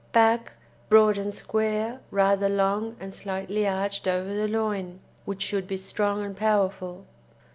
BACK 0.13 0.53
Broad 0.89 1.19
and 1.19 1.31
square, 1.31 1.99
rather 2.09 2.49
long 2.49 2.95
and 2.99 3.13
slightly 3.13 3.67
arched 3.67 4.07
over 4.07 4.33
the 4.33 4.47
loin, 4.47 4.99
which 5.25 5.43
should 5.43 5.67
be 5.67 5.77
strong 5.77 6.25
and 6.25 6.35
powerful. 6.35 7.05